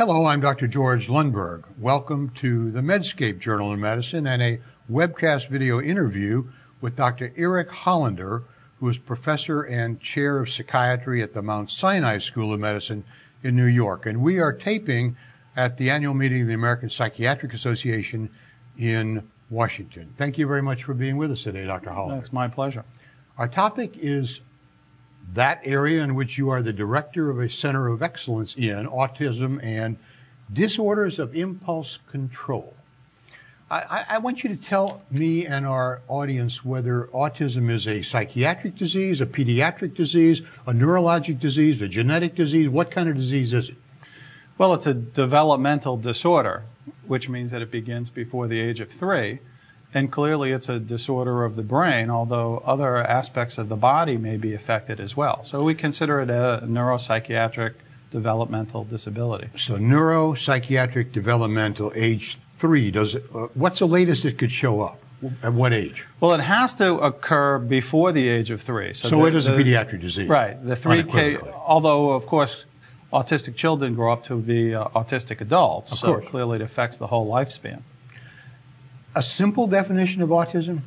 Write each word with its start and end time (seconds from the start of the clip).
Hello, 0.00 0.24
I'm 0.24 0.40
Dr. 0.40 0.66
George 0.66 1.08
Lundberg. 1.08 1.64
Welcome 1.78 2.30
to 2.36 2.70
the 2.70 2.80
Medscape 2.80 3.38
Journal 3.38 3.70
of 3.70 3.78
Medicine 3.78 4.26
and 4.26 4.40
a 4.40 4.58
webcast 4.90 5.50
video 5.50 5.78
interview 5.78 6.48
with 6.80 6.96
Dr. 6.96 7.34
Eric 7.36 7.70
Hollander, 7.70 8.42
who 8.78 8.88
is 8.88 8.96
professor 8.96 9.60
and 9.60 10.00
chair 10.00 10.38
of 10.38 10.48
psychiatry 10.48 11.22
at 11.22 11.34
the 11.34 11.42
Mount 11.42 11.70
Sinai 11.70 12.16
School 12.16 12.54
of 12.54 12.60
Medicine 12.60 13.04
in 13.42 13.54
New 13.54 13.66
York. 13.66 14.06
And 14.06 14.22
we 14.22 14.38
are 14.38 14.54
taping 14.54 15.18
at 15.54 15.76
the 15.76 15.90
annual 15.90 16.14
meeting 16.14 16.40
of 16.40 16.48
the 16.48 16.54
American 16.54 16.88
Psychiatric 16.88 17.52
Association 17.52 18.30
in 18.78 19.28
Washington. 19.50 20.14
Thank 20.16 20.38
you 20.38 20.46
very 20.46 20.62
much 20.62 20.84
for 20.84 20.94
being 20.94 21.18
with 21.18 21.30
us 21.30 21.42
today, 21.42 21.66
Dr. 21.66 21.90
Hollander. 21.90 22.20
It's 22.20 22.32
my 22.32 22.48
pleasure. 22.48 22.86
Our 23.36 23.48
topic 23.48 23.98
is 23.98 24.40
that 25.34 25.60
area 25.64 26.02
in 26.02 26.14
which 26.14 26.38
you 26.38 26.50
are 26.50 26.62
the 26.62 26.72
director 26.72 27.30
of 27.30 27.40
a 27.40 27.48
center 27.48 27.88
of 27.88 28.02
excellence 28.02 28.54
in 28.56 28.86
autism 28.88 29.62
and 29.62 29.96
disorders 30.52 31.18
of 31.18 31.34
impulse 31.34 31.98
control. 32.10 32.74
I, 33.70 34.04
I, 34.08 34.18
want 34.18 34.42
you 34.42 34.50
to 34.50 34.56
tell 34.56 35.02
me 35.12 35.46
and 35.46 35.64
our 35.64 36.00
audience 36.08 36.64
whether 36.64 37.08
autism 37.14 37.70
is 37.70 37.86
a 37.86 38.02
psychiatric 38.02 38.74
disease, 38.74 39.20
a 39.20 39.26
pediatric 39.26 39.94
disease, 39.94 40.40
a 40.66 40.72
neurologic 40.72 41.38
disease, 41.38 41.80
a 41.80 41.86
genetic 41.86 42.34
disease. 42.34 42.68
What 42.68 42.90
kind 42.90 43.08
of 43.08 43.14
disease 43.14 43.52
is 43.52 43.68
it? 43.68 43.76
Well, 44.58 44.74
it's 44.74 44.88
a 44.88 44.94
developmental 44.94 45.96
disorder, 45.98 46.64
which 47.06 47.28
means 47.28 47.52
that 47.52 47.62
it 47.62 47.70
begins 47.70 48.10
before 48.10 48.48
the 48.48 48.58
age 48.58 48.80
of 48.80 48.90
three. 48.90 49.38
And 49.92 50.12
clearly, 50.12 50.52
it's 50.52 50.68
a 50.68 50.78
disorder 50.78 51.44
of 51.44 51.56
the 51.56 51.62
brain, 51.62 52.10
although 52.10 52.62
other 52.64 52.98
aspects 52.98 53.58
of 53.58 53.68
the 53.68 53.76
body 53.76 54.16
may 54.16 54.36
be 54.36 54.54
affected 54.54 55.00
as 55.00 55.16
well. 55.16 55.42
So 55.44 55.62
we 55.64 55.74
consider 55.74 56.20
it 56.20 56.30
a 56.30 56.64
neuropsychiatric 56.64 57.74
developmental 58.10 58.84
disability. 58.84 59.48
So, 59.56 59.76
neuropsychiatric 59.78 61.12
developmental, 61.12 61.92
age 61.94 62.38
three. 62.58 62.90
Does 62.90 63.16
it, 63.16 63.24
uh, 63.34 63.48
what's 63.54 63.80
the 63.80 63.88
latest 63.88 64.24
it 64.24 64.38
could 64.38 64.52
show 64.52 64.80
up? 64.80 64.98
At 65.42 65.52
what 65.52 65.74
age? 65.74 66.06
Well, 66.20 66.32
it 66.32 66.40
has 66.40 66.74
to 66.76 66.94
occur 66.94 67.58
before 67.58 68.10
the 68.10 68.26
age 68.26 68.50
of 68.50 68.62
three. 68.62 68.94
So, 68.94 69.08
so 69.08 69.16
the, 69.18 69.26
it 69.26 69.34
is 69.34 69.46
a 69.46 69.50
pediatric 69.50 70.00
disease. 70.00 70.28
Right. 70.28 70.64
The 70.64 70.76
three 70.76 71.02
K. 71.02 71.36
Although, 71.36 72.12
of 72.12 72.26
course, 72.26 72.64
autistic 73.12 73.54
children 73.54 73.94
grow 73.94 74.14
up 74.14 74.24
to 74.24 74.36
be 74.36 74.74
uh, 74.74 74.84
autistic 74.94 75.42
adults. 75.42 75.92
Of 75.92 75.98
so 75.98 76.06
course. 76.06 76.28
clearly, 76.28 76.56
it 76.56 76.62
affects 76.62 76.96
the 76.96 77.08
whole 77.08 77.30
lifespan 77.30 77.82
a 79.14 79.22
simple 79.22 79.66
definition 79.66 80.22
of 80.22 80.28
autism? 80.28 80.82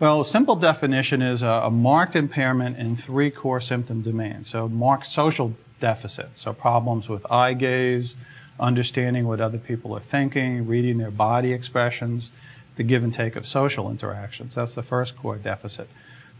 Well, 0.00 0.20
a 0.20 0.24
simple 0.24 0.54
definition 0.54 1.22
is 1.22 1.42
a, 1.42 1.46
a, 1.64 1.70
marked 1.70 2.14
impairment 2.14 2.78
in 2.78 2.96
three 2.96 3.30
core 3.30 3.60
symptom 3.60 4.02
domains. 4.02 4.50
So, 4.50 4.68
marked 4.68 5.06
social 5.06 5.54
deficits, 5.80 6.42
so 6.42 6.52
problems 6.52 7.08
with 7.08 7.30
eye 7.30 7.54
gaze, 7.54 8.14
understanding 8.60 9.26
what 9.26 9.40
other 9.40 9.58
people 9.58 9.96
are 9.96 10.00
thinking, 10.00 10.66
reading 10.68 10.98
their 10.98 11.10
body 11.10 11.52
expressions, 11.52 12.30
the 12.76 12.84
give 12.84 13.02
and 13.02 13.12
take 13.12 13.34
of 13.34 13.46
social 13.46 13.90
interactions. 13.90 14.54
That's 14.54 14.74
the 14.74 14.84
first 14.84 15.16
core 15.16 15.36
deficit. 15.36 15.88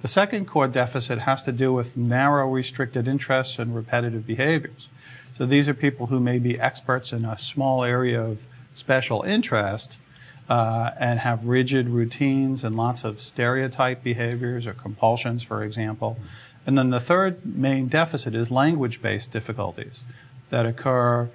The 0.03 0.09
second 0.09 0.47
core 0.47 0.69
deficit 0.69 1.21
has 1.21 1.43
to 1.43 1.51
do 1.51 1.73
with 1.73 1.97
narrow, 1.97 2.49
restricted 2.49 3.09
interests 3.09 3.59
and 3.59 3.75
repetitive 3.75 4.25
behaviors. 4.25 4.89
So, 5.37 5.47
these 5.47 5.67
are 5.67 5.75
people 5.75 6.07
who 6.07 6.21
may 6.21 6.39
be 6.39 6.61
experts 6.61 7.13
in 7.13 7.25
a 7.25 7.37
small 7.37 7.83
area 7.83 8.23
of 8.23 8.47
special 8.73 9.23
interest 9.23 9.97
uh, 10.49 10.91
and 10.99 11.21
have 11.21 11.45
rigid 11.45 11.89
routines 11.89 12.65
and 12.65 12.77
lots 12.77 13.05
of 13.05 13.21
stereotype 13.21 14.03
behaviors 14.03 14.67
or 14.67 14.73
compulsions, 14.73 15.43
for 15.43 15.63
example. 15.63 16.19
And 16.67 16.77
then 16.77 16.91
the 16.91 17.01
third 17.01 17.45
main 17.45 17.89
deficit 17.89 18.35
is 18.35 18.51
language 18.51 19.01
based 19.01 19.31
difficulties 19.31 20.01
that 20.51 20.67
occur 20.67 21.31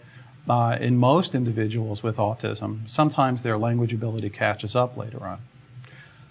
uh, 0.50 0.78
in 0.80 0.98
most 0.98 1.34
individuals 1.34 2.04
with 2.04 2.18
autism. 2.18 2.90
Sometimes 2.90 3.42
their 3.42 3.58
language 3.58 3.94
ability 3.94 4.30
catches 4.30 4.76
up 4.76 4.98
later 4.98 5.24
on. 5.24 5.40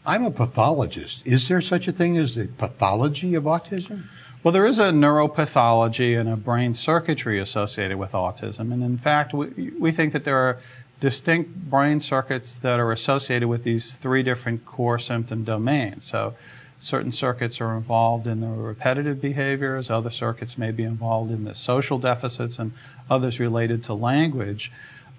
I'm 0.04 0.24
a 0.24 0.30
pathologist. 0.30 1.22
Is 1.24 1.48
there 1.48 1.60
such 1.60 1.86
a 1.86 1.92
thing 1.92 2.16
as 2.18 2.34
the 2.34 2.48
pathology 2.48 3.34
of 3.34 3.44
autism? 3.44 4.04
Well, 4.42 4.50
there 4.50 4.66
is 4.66 4.80
a 4.80 4.90
neuropathology 4.90 6.18
and 6.18 6.28
a 6.28 6.36
brain 6.36 6.74
circuitry 6.74 7.38
associated 7.38 7.96
with 7.96 8.10
autism. 8.10 8.72
And 8.72 8.82
in 8.82 8.98
fact, 8.98 9.32
we, 9.32 9.70
we 9.78 9.92
think 9.92 10.12
that 10.12 10.24
there 10.24 10.36
are 10.36 10.58
distinct 11.02 11.68
brain 11.68 11.98
circuits 11.98 12.54
that 12.54 12.78
are 12.78 12.92
associated 12.92 13.48
with 13.48 13.64
these 13.64 13.94
three 13.94 14.22
different 14.22 14.64
core 14.64 15.00
symptom 15.00 15.42
domains. 15.42 16.06
So, 16.06 16.36
certain 16.78 17.10
circuits 17.10 17.60
are 17.60 17.76
involved 17.76 18.28
in 18.28 18.40
the 18.40 18.46
repetitive 18.46 19.20
behaviors, 19.20 19.90
other 19.90 20.10
circuits 20.10 20.56
may 20.56 20.70
be 20.70 20.84
involved 20.84 21.32
in 21.32 21.42
the 21.42 21.56
social 21.56 21.98
deficits, 21.98 22.56
and 22.56 22.72
others 23.10 23.40
related 23.40 23.82
to 23.82 23.94
language. 23.94 24.70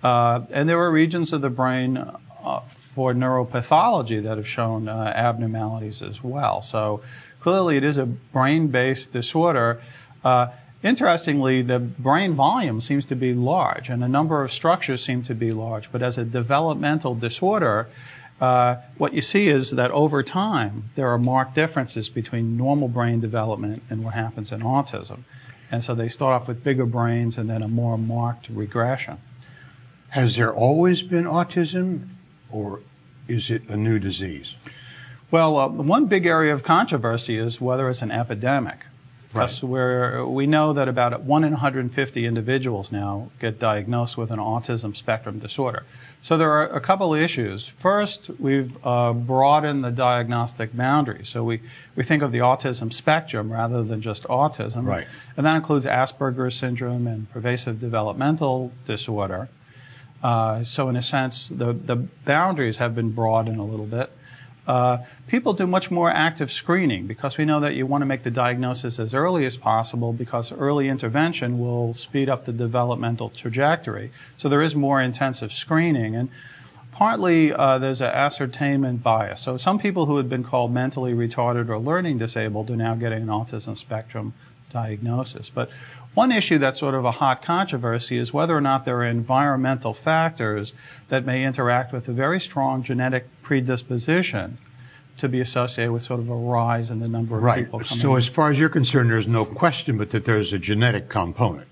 Uh, 0.01 0.45
and 0.51 0.69
there 0.69 0.79
are 0.79 0.89
regions 0.89 1.33
of 1.33 1.41
the 1.41 1.49
brain 1.49 1.97
uh, 1.97 2.61
for 2.61 3.13
neuropathology 3.13 4.23
that 4.23 4.37
have 4.37 4.47
shown 4.47 4.87
uh, 4.87 5.11
abnormalities 5.13 6.01
as 6.01 6.23
well. 6.23 6.61
So, 6.61 7.03
clearly, 7.41 7.75
it 7.75 7.83
is 7.83 7.97
a 7.97 8.05
brain 8.05 8.67
based 8.69 9.11
disorder. 9.11 9.81
Interestingly, 10.83 11.61
the 11.61 11.79
brain 11.79 12.33
volume 12.33 12.81
seems 12.81 13.05
to 13.05 13.15
be 13.15 13.33
large, 13.33 13.87
and 13.89 14.03
a 14.03 14.07
number 14.07 14.43
of 14.43 14.51
structures 14.51 15.03
seem 15.03 15.23
to 15.23 15.33
be 15.33 15.53
large. 15.53 15.89
But 15.91 16.03
as 16.03 16.17
a 16.17 16.25
developmental 16.25 17.15
disorder, 17.15 17.87
uh, 18.41 18.75
what 18.97 19.13
you 19.13 19.21
see 19.21 19.47
is 19.47 19.71
that 19.71 19.91
over 19.91 20.21
time, 20.21 20.89
there 20.95 21.07
are 21.07 21.17
marked 21.17 21.55
differences 21.55 22.09
between 22.09 22.57
normal 22.57 22.89
brain 22.89 23.21
development 23.21 23.81
and 23.89 24.03
what 24.03 24.13
happens 24.13 24.51
in 24.51 24.59
autism. 24.59 25.23
And 25.71 25.85
so 25.85 25.95
they 25.95 26.09
start 26.09 26.41
off 26.41 26.49
with 26.49 26.65
bigger 26.65 26.85
brains 26.85 27.37
and 27.37 27.49
then 27.49 27.63
a 27.63 27.69
more 27.69 27.97
marked 27.97 28.49
regression. 28.49 29.19
Has 30.09 30.35
there 30.35 30.53
always 30.53 31.01
been 31.01 31.23
autism, 31.23 32.09
or 32.51 32.81
is 33.29 33.49
it 33.49 33.67
a 33.69 33.77
new 33.77 33.99
disease? 33.99 34.55
Well, 35.31 35.57
uh, 35.57 35.69
one 35.69 36.07
big 36.07 36.25
area 36.25 36.53
of 36.53 36.61
controversy 36.61 37.37
is 37.37 37.61
whether 37.61 37.89
it's 37.89 38.01
an 38.01 38.11
epidemic. 38.11 38.85
Right. 39.33 39.63
where 39.63 40.25
we 40.25 40.45
know 40.47 40.73
that 40.73 40.87
about 40.87 41.21
1 41.21 41.43
in 41.43 41.51
150 41.51 42.25
individuals 42.25 42.91
now 42.91 43.31
get 43.39 43.59
diagnosed 43.59 44.17
with 44.17 44.31
an 44.31 44.39
autism 44.39 44.95
spectrum 44.95 45.39
disorder. 45.39 45.83
So 46.21 46.37
there 46.37 46.51
are 46.51 46.67
a 46.67 46.79
couple 46.79 47.13
of 47.13 47.19
issues. 47.19 47.65
First, 47.65 48.29
we've 48.39 48.73
uh, 48.85 49.11
broadened 49.11 49.83
the 49.83 49.91
diagnostic 49.91 50.75
boundary. 50.75 51.25
So 51.25 51.43
we, 51.43 51.61
we 51.95 52.03
think 52.03 52.23
of 52.23 52.31
the 52.31 52.37
autism 52.37 52.93
spectrum 52.93 53.51
rather 53.51 53.83
than 53.83 54.01
just 54.01 54.23
autism. 54.23 54.85
Right. 54.85 55.07
And 55.35 55.45
that 55.45 55.55
includes 55.55 55.85
Asperger's 55.85 56.55
syndrome 56.55 57.07
and 57.07 57.29
pervasive 57.31 57.81
developmental 57.81 58.71
disorder. 58.85 59.49
Uh, 60.23 60.63
so 60.63 60.87
in 60.87 60.95
a 60.95 61.01
sense, 61.01 61.47
the, 61.47 61.73
the 61.73 61.97
boundaries 61.97 62.77
have 62.77 62.95
been 62.95 63.11
broadened 63.11 63.59
a 63.59 63.63
little 63.63 63.85
bit. 63.85 64.09
Uh, 64.65 64.99
people 65.27 65.53
do 65.53 65.67
much 65.67 65.91
more 65.91 66.09
active 66.09 66.51
screening 66.51 67.05
because 67.05 67.37
we 67.37 67.43
know 67.43 67.59
that 67.59 67.75
you 67.75 67.85
want 67.85 68.01
to 68.01 68.05
make 68.05 68.23
the 68.23 68.31
diagnosis 68.31 68.97
as 68.97 69.13
early 69.13 69.45
as 69.45 69.57
possible 69.57 70.13
because 70.13 70.51
early 70.53 70.87
intervention 70.87 71.59
will 71.59 71.93
speed 71.93 72.29
up 72.29 72.45
the 72.45 72.53
developmental 72.53 73.29
trajectory. 73.29 74.11
So 74.37 74.47
there 74.47 74.61
is 74.61 74.73
more 74.73 75.01
intensive 75.01 75.51
screening. 75.51 76.15
And 76.15 76.29
partly 76.93 77.51
uh, 77.51 77.77
there's 77.77 77.99
an 77.99 78.11
ascertainment 78.11 79.03
bias. 79.03 79.41
So 79.41 79.57
some 79.57 79.79
people 79.79 80.05
who 80.05 80.15
had 80.15 80.29
been 80.29 80.43
called 80.43 80.73
mentally 80.73 81.13
retarded 81.13 81.67
or 81.67 81.77
learning 81.77 82.19
disabled 82.19 82.69
are 82.69 82.77
now 82.77 82.95
getting 82.95 83.23
an 83.23 83.27
autism 83.27 83.77
spectrum 83.77 84.33
diagnosis. 84.71 85.49
But 85.49 85.69
one 86.13 86.31
issue 86.31 86.59
that's 86.59 86.79
sort 86.79 86.93
of 86.93 87.05
a 87.05 87.11
hot 87.11 87.43
controversy 87.43 88.17
is 88.17 88.31
whether 88.31 88.55
or 88.55 88.61
not 88.61 88.85
there 88.85 88.97
are 88.97 89.05
environmental 89.05 89.93
factors 89.93 90.73
that 91.09 91.25
may 91.25 91.43
interact 91.43 91.91
with 91.91 92.07
a 92.07 92.11
very 92.11 92.39
strong 92.39 92.83
genetic 92.83 93.27
predisposition 93.41 94.57
to 95.17 95.27
be 95.27 95.39
associated 95.39 95.91
with 95.91 96.03
sort 96.03 96.19
of 96.19 96.29
a 96.29 96.35
rise 96.35 96.89
in 96.89 96.99
the 96.99 97.07
number 97.07 97.37
of 97.37 97.43
right. 97.43 97.65
people 97.65 97.79
coming. 97.79 97.99
So, 97.99 98.15
as 98.15 98.27
far 98.27 98.51
as 98.51 98.59
you're 98.59 98.69
concerned, 98.69 99.11
there's 99.11 99.27
no 99.27 99.45
question 99.45 99.97
but 99.97 100.09
that 100.11 100.25
there's 100.25 100.53
a 100.53 100.59
genetic 100.59 101.09
component. 101.09 101.67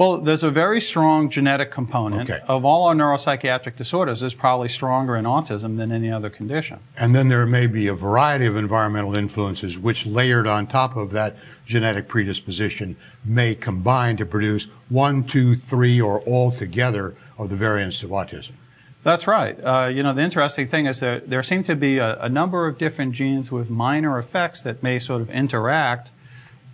Well, 0.00 0.16
there's 0.16 0.42
a 0.42 0.50
very 0.50 0.80
strong 0.80 1.28
genetic 1.28 1.70
component. 1.70 2.30
Okay. 2.30 2.42
Of 2.48 2.64
all 2.64 2.88
our 2.88 2.94
neuropsychiatric 2.94 3.76
disorders, 3.76 4.22
is 4.22 4.32
probably 4.32 4.70
stronger 4.70 5.14
in 5.14 5.26
autism 5.26 5.76
than 5.76 5.92
any 5.92 6.10
other 6.10 6.30
condition. 6.30 6.78
And 6.96 7.14
then 7.14 7.28
there 7.28 7.44
may 7.44 7.66
be 7.66 7.86
a 7.86 7.92
variety 7.92 8.46
of 8.46 8.56
environmental 8.56 9.14
influences 9.14 9.78
which, 9.78 10.06
layered 10.06 10.46
on 10.46 10.68
top 10.68 10.96
of 10.96 11.10
that 11.10 11.36
genetic 11.66 12.08
predisposition, 12.08 12.96
may 13.26 13.54
combine 13.54 14.16
to 14.16 14.24
produce 14.24 14.68
one, 14.88 15.22
two, 15.22 15.54
three, 15.54 16.00
or 16.00 16.20
all 16.20 16.50
together 16.50 17.14
of 17.36 17.50
the 17.50 17.56
variants 17.56 18.02
of 18.02 18.08
autism. 18.08 18.52
That's 19.02 19.26
right. 19.26 19.62
Uh, 19.62 19.88
you 19.88 20.02
know, 20.02 20.14
the 20.14 20.22
interesting 20.22 20.66
thing 20.66 20.86
is 20.86 21.00
that 21.00 21.28
there 21.28 21.42
seem 21.42 21.62
to 21.64 21.76
be 21.76 21.98
a, 21.98 22.18
a 22.20 22.28
number 22.30 22.66
of 22.66 22.78
different 22.78 23.12
genes 23.12 23.52
with 23.52 23.68
minor 23.68 24.18
effects 24.18 24.62
that 24.62 24.82
may 24.82 24.98
sort 24.98 25.20
of 25.20 25.28
interact 25.28 26.10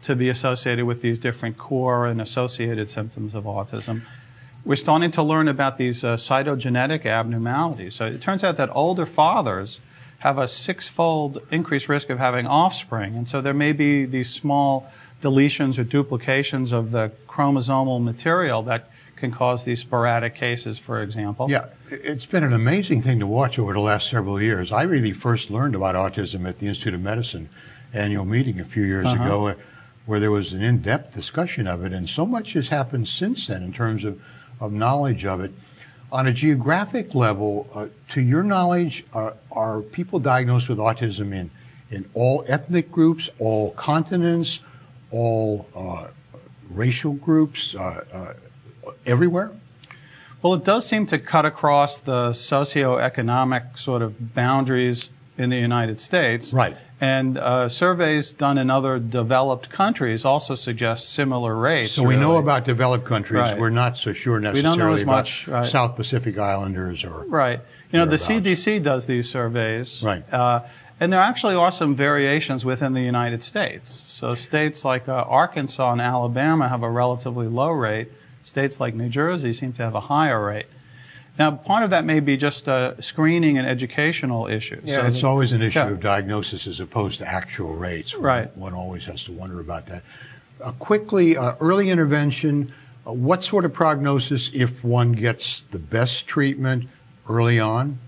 to 0.02 0.14
be 0.14 0.28
associated 0.28 0.84
with 0.84 1.02
these 1.02 1.18
different 1.18 1.56
core 1.58 2.06
and 2.06 2.20
associated 2.20 2.88
symptoms 2.90 3.34
of 3.34 3.44
autism. 3.44 4.02
We're 4.64 4.76
starting 4.76 5.10
to 5.12 5.22
learn 5.22 5.48
about 5.48 5.78
these 5.78 6.02
uh, 6.04 6.16
cytogenetic 6.16 7.06
abnormalities. 7.06 7.94
So 7.94 8.06
it 8.06 8.20
turns 8.20 8.42
out 8.44 8.56
that 8.56 8.68
older 8.72 9.06
fathers 9.06 9.80
have 10.20 10.38
a 10.38 10.48
six-fold 10.48 11.42
increased 11.50 11.88
risk 11.88 12.10
of 12.10 12.18
having 12.18 12.46
offspring, 12.46 13.14
and 13.16 13.28
so 13.28 13.40
there 13.40 13.54
may 13.54 13.72
be 13.72 14.04
these 14.06 14.30
small 14.32 14.90
deletions 15.22 15.78
or 15.78 15.84
duplications 15.84 16.72
of 16.72 16.90
the 16.90 17.12
chromosomal 17.28 18.02
material 18.02 18.62
that 18.62 18.90
can 19.14 19.30
cause 19.30 19.64
these 19.64 19.80
sporadic 19.80 20.34
cases, 20.34 20.78
for 20.78 21.00
example. 21.02 21.48
Yeah, 21.50 21.66
it's 21.90 22.26
been 22.26 22.44
an 22.44 22.52
amazing 22.52 23.02
thing 23.02 23.18
to 23.20 23.26
watch 23.26 23.58
over 23.58 23.72
the 23.72 23.80
last 23.80 24.10
several 24.10 24.40
years. 24.40 24.72
I 24.72 24.82
really 24.82 25.12
first 25.12 25.50
learned 25.50 25.74
about 25.74 25.94
autism 25.94 26.46
at 26.48 26.58
the 26.58 26.66
Institute 26.66 26.92
of 26.94 27.00
Medicine 27.00 27.48
annual 27.94 28.24
meeting 28.24 28.60
a 28.60 28.64
few 28.64 28.82
years 28.84 29.06
Uh-huh. 29.06 29.24
ago, 29.24 29.46
uh, 29.48 29.54
where 30.06 30.20
there 30.20 30.30
was 30.30 30.52
an 30.52 30.62
in-depth 30.62 31.14
discussion 31.14 31.66
of 31.66 31.84
it, 31.84 31.92
and 31.92 32.08
so 32.08 32.24
much 32.24 32.54
has 32.54 32.68
happened 32.68 33.08
since 33.08 33.48
then 33.48 33.62
in 33.62 33.72
terms 33.72 34.04
of, 34.04 34.20
of 34.60 34.72
knowledge 34.72 35.24
of 35.24 35.40
it. 35.40 35.52
On 36.12 36.26
a 36.26 36.32
geographic 36.32 37.14
level, 37.14 37.68
uh, 37.74 37.86
to 38.10 38.20
your 38.20 38.44
knowledge, 38.44 39.04
are, 39.12 39.34
are 39.50 39.82
people 39.82 40.20
diagnosed 40.20 40.68
with 40.68 40.78
autism 40.78 41.34
in, 41.34 41.50
in 41.90 42.08
all 42.14 42.44
ethnic 42.46 42.92
groups, 42.92 43.28
all 43.40 43.72
continents, 43.72 44.60
all 45.10 45.66
uh, 45.74 46.06
racial 46.70 47.12
groups, 47.12 47.74
uh, 47.74 48.04
uh, 48.12 48.90
everywhere? 49.04 49.50
Well, 50.42 50.54
it 50.54 50.64
does 50.64 50.86
seem 50.86 51.06
to 51.08 51.18
cut 51.18 51.44
across 51.44 51.98
the 51.98 52.30
socioeconomic 52.30 53.76
sort 53.76 54.02
of 54.02 54.34
boundaries 54.34 55.08
in 55.36 55.50
the 55.50 55.56
United 55.56 55.98
States. 55.98 56.52
Right. 56.52 56.76
And 56.98 57.38
uh, 57.38 57.68
surveys 57.68 58.32
done 58.32 58.56
in 58.56 58.70
other 58.70 58.98
developed 58.98 59.68
countries 59.68 60.24
also 60.24 60.54
suggest 60.54 61.10
similar 61.10 61.54
rates. 61.54 61.92
So 61.92 62.02
we 62.02 62.16
know 62.16 62.38
about 62.38 62.64
developed 62.64 63.04
countries. 63.04 63.40
Right. 63.40 63.58
We're 63.58 63.68
not 63.68 63.98
so 63.98 64.14
sure 64.14 64.40
necessarily 64.40 64.58
We 64.58 64.62
don't 64.62 64.78
know 64.78 64.94
as 64.94 65.04
much, 65.04 65.46
right. 65.46 65.68
South 65.68 65.94
Pacific 65.94 66.38
Islanders 66.38 67.04
or 67.04 67.24
Right. 67.24 67.60
You 67.92 67.98
know, 67.98 68.06
the 68.06 68.16
CDC 68.16 68.82
does 68.82 69.04
these 69.04 69.28
surveys. 69.28 70.02
Right. 70.02 70.24
Uh, 70.32 70.62
and 70.98 71.12
there 71.12 71.20
actually 71.20 71.54
are 71.54 71.70
some 71.70 71.94
variations 71.94 72.64
within 72.64 72.94
the 72.94 73.02
United 73.02 73.42
States. 73.42 74.04
So 74.06 74.34
states 74.34 74.84
like 74.84 75.06
uh, 75.08 75.12
Arkansas 75.12 75.92
and 75.92 76.00
Alabama 76.00 76.68
have 76.68 76.82
a 76.82 76.90
relatively 76.90 77.46
low 77.46 77.70
rate. 77.70 78.10
States 78.42 78.80
like 78.80 78.94
New 78.94 79.10
Jersey 79.10 79.52
seem 79.52 79.74
to 79.74 79.82
have 79.82 79.94
a 79.94 80.00
higher 80.00 80.42
rate. 80.42 80.66
Now, 81.38 81.50
part 81.52 81.82
of 81.82 81.90
that 81.90 82.04
may 82.04 82.20
be 82.20 82.36
just 82.36 82.66
uh, 82.68 83.00
screening 83.00 83.58
and 83.58 83.66
educational 83.66 84.46
issues. 84.46 84.82
Yeah, 84.84 85.02
So 85.02 85.06
it's 85.06 85.20
the- 85.20 85.26
always 85.26 85.52
an 85.52 85.62
issue 85.62 85.78
yeah. 85.78 85.88
of 85.90 86.00
diagnosis 86.00 86.66
as 86.66 86.80
opposed 86.80 87.18
to 87.18 87.28
actual 87.28 87.74
rates. 87.74 88.14
One- 88.14 88.22
Right. 88.22 88.56
One 88.56 88.72
always 88.72 89.04
has 89.06 89.24
to 89.24 89.32
wonder 89.32 89.60
about 89.60 89.86
that. 89.86 90.02
Uh, 90.62 90.72
quickly, 90.72 91.36
uh, 91.36 91.52
early 91.60 91.90
intervention. 91.90 92.72
Uh, 93.06 93.12
what 93.12 93.44
sort 93.44 93.64
of 93.66 93.72
prognosis 93.74 94.50
if 94.54 94.82
one 94.82 95.12
gets 95.12 95.64
the 95.70 95.78
best 95.78 96.26
treatment 96.26 96.88
early 97.28 97.60
on? 97.60 97.98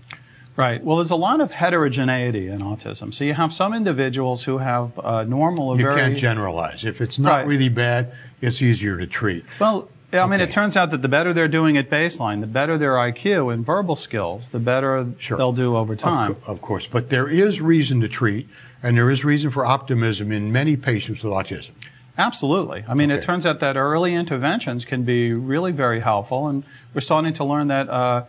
Right. 0.55 0.83
Well, 0.83 0.97
there's 0.97 1.11
a 1.11 1.15
lot 1.15 1.39
of 1.39 1.51
heterogeneity 1.51 2.47
in 2.49 2.59
autism. 2.59 3.13
So 3.13 3.23
you 3.23 3.33
have 3.35 3.53
some 3.53 3.73
individuals 3.73 4.43
who 4.43 4.57
have 4.57 4.97
uh, 4.99 5.23
normal 5.23 5.69
or 5.69 5.77
You 5.77 5.83
very 5.83 5.95
can't 5.95 6.17
generalize. 6.17 6.83
If 6.83 6.99
it's 6.99 7.17
not 7.19 7.31
Right. 7.31 7.47
really 7.47 7.69
bad, 7.69 8.11
it's 8.41 8.61
easier 8.61 8.97
to 8.97 9.07
treat. 9.07 9.45
Well, 9.59 9.87
yeah, 10.11 10.23
I 10.23 10.27
mean, 10.27 10.39
it 10.39 10.51
turns 10.51 10.75
out 10.75 10.91
that 10.91 11.01
the 11.01 11.07
better 11.09 11.33
they're 11.33 11.47
doing 11.47 11.77
at 11.77 11.89
baseline, 11.89 12.41
the 12.41 12.47
better 12.47 12.77
their 12.77 12.93
IQ 12.93 13.53
and 13.53 13.65
verbal 13.65 13.95
skills, 13.95 14.49
the 14.49 14.59
better 14.59 15.07
Sure. 15.19 15.37
they'll 15.37 15.53
do 15.53 15.75
over 15.75 15.93
Of, 15.93 15.99
time. 15.99 16.35
co- 16.35 16.51
of 16.51 16.61
course, 16.61 16.87
but 16.87 17.09
there 17.09 17.27
is 17.27 17.61
reason 17.61 18.01
to 18.01 18.07
treat, 18.09 18.47
and 18.81 18.97
there 18.97 19.09
is 19.09 19.23
reason 19.23 19.51
for 19.51 19.65
optimism 19.65 20.31
in 20.31 20.51
many 20.51 20.75
patients 20.75 21.23
with 21.23 21.33
autism. 21.33 21.71
Absolutely. 22.17 22.83
I 22.87 22.93
mean, 22.95 23.11
Okay. 23.11 23.19
it 23.19 23.23
turns 23.23 23.45
out 23.45 23.59
that 23.61 23.77
early 23.77 24.13
interventions 24.13 24.83
can 24.83 25.03
be 25.03 25.31
really 25.33 25.71
very 25.71 26.01
helpful, 26.01 26.47
and 26.47 26.63
we're 26.93 27.01
starting 27.01 27.33
to 27.35 27.43
learn 27.45 27.67
that 27.67 27.89
uh, 27.89 28.23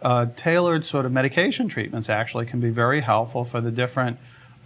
uh, 0.00 0.26
tailored 0.36 0.84
sort 0.84 1.04
of 1.04 1.12
medication 1.12 1.68
treatments 1.68 2.08
actually 2.08 2.46
can 2.46 2.60
be 2.60 2.70
very 2.70 3.00
helpful 3.02 3.44
for 3.44 3.60
the 3.60 3.70
different 3.70 4.16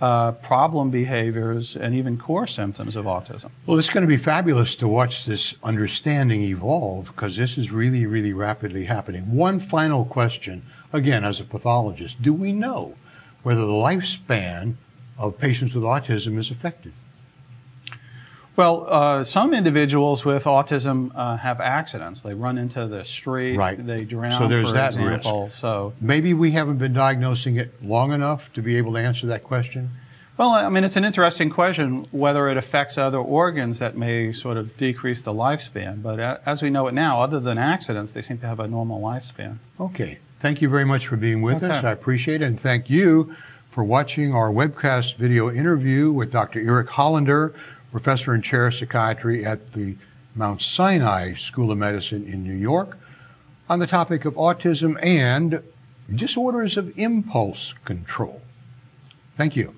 uh, 0.03 0.33
problem 0.33 0.91
behaviors 0.91 1.77
and 1.77 1.95
even 1.95 2.19
core 2.19 2.49
symptoms 2.49 2.97
of 2.97 3.05
autism. 3.05 3.51
Well, 3.67 3.79
it's 3.79 3.89
going 3.89 4.03
to 4.03 4.09
be 4.09 4.17
fabulous 4.17 4.75
to 4.77 4.89
watch 4.89 5.25
this 5.27 5.55
understanding 5.63 6.43
evolve 6.43 7.07
because 7.07 7.37
this 7.37 7.57
is 7.57 7.71
really, 7.71 8.05
really 8.05 8.33
rapidly 8.33 8.87
happening. 8.87 9.33
One 9.33 9.61
final 9.61 10.05
question, 10.05 10.67
again, 10.93 11.25
as 11.25 11.39
a 11.39 11.45
pathologist, 11.45 12.21
do 12.21 12.35
we 12.35 12.53
know 12.53 12.97
whether 13.45 13.61
the 13.61 13.69
lifespan 13.69 14.75
of 15.17 15.39
patients 15.39 15.73
with 15.73 15.85
autism 15.85 16.37
is 16.37 16.51
affected? 16.51 16.93
Well, 18.55 18.87
uh, 18.89 19.25
some 19.25 19.55
individuals 19.55 20.25
with 20.27 20.45
autism 20.45 21.11
uh, 21.15 21.39
have 21.39 21.59
accidents. 21.61 22.21
They 22.21 22.35
run 22.35 22.59
into 22.59 22.87
the 22.87 23.03
street, 23.05 23.57
Right. 23.57 23.85
they 23.85 24.05
drown, 24.05 24.39
So 24.39 24.47
there's 24.47 24.67
for 24.67 24.73
that 24.73 24.95
example. 24.95 25.49
So, 25.49 25.95
Maybe 26.01 26.35
we 26.35 26.51
haven't 26.51 26.77
been 26.77 26.93
diagnosing 26.93 27.57
it 27.57 27.73
long 27.83 28.13
enough 28.13 28.53
to 28.55 28.61
be 28.63 28.77
able 28.77 28.93
to 28.93 28.99
answer 28.99 29.27
that 29.29 29.43
question. 29.43 29.91
well, 30.37 30.51
I 30.51 30.69
mean, 30.69 30.85
it's 30.85 30.97
an 30.97 31.05
interesting 31.05 31.49
question 31.49 32.07
whether 32.11 32.47
it 32.49 32.57
affects 32.59 32.99
other 32.99 33.19
organs 33.19 33.79
that 33.79 33.97
may 33.97 34.33
sort 34.33 34.57
of 34.59 34.77
decrease 34.77 35.23
the 35.23 35.33
lifespan. 35.33 36.03
But 36.03 36.21
as 36.45 36.61
we 36.63 36.69
know 36.69 36.87
it 36.89 36.95
now, 36.95 37.23
other 37.23 37.41
than 37.41 37.57
accidents, 37.57 38.13
they 38.13 38.21
seem 38.23 38.39
to 38.39 38.47
have 38.47 38.61
a 38.61 38.67
normal 38.69 39.01
lifespan. 39.01 39.59
Okay. 39.81 40.19
Thank 40.41 40.61
you 40.61 40.69
very 40.69 40.85
much 40.85 41.07
for 41.07 41.17
being 41.17 41.41
with 41.41 41.63
us. 41.63 41.85
I 41.85 41.93
appreciate 41.93 42.43
it. 42.43 42.47
And 42.47 42.61
thank 42.61 42.91
you 42.91 43.35
for 43.71 43.83
watching 43.85 44.35
our 44.35 44.51
webcast 44.51 45.17
video 45.17 45.51
interview 45.51 46.11
with 46.11 46.31
Dr. 46.33 46.61
Eric 46.61 46.89
Hollander, 46.91 47.55
professor 47.93 48.33
and 48.33 48.43
chair 48.43 48.67
of 48.67 48.75
psychiatry 48.75 49.45
at 49.45 49.75
the 49.75 49.97
Mount 50.35 50.63
Sinai 50.63 51.35
School 51.35 51.71
of 51.71 51.79
Medicine 51.79 52.27
in 52.27 52.43
New 52.43 52.55
York, 52.55 52.99
on 53.69 53.79
the 53.79 53.87
topic 53.87 54.25
of 54.25 54.35
autism 54.35 54.99
and 55.05 55.63
disorders 56.13 56.77
of 56.77 56.99
impulse 56.99 57.75
control. 57.85 58.41
Thank 59.37 59.57
you. 59.57 59.77